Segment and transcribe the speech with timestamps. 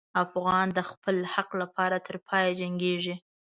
[0.23, 3.15] افغان د خپل حق لپاره تر پایه جنګېږي.